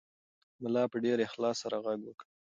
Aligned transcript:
ملا 0.61 0.83
په 0.91 0.97
ډېر 1.05 1.17
اخلاص 1.27 1.55
سره 1.63 1.77
غږ 1.85 1.99
وکړ. 2.05 2.27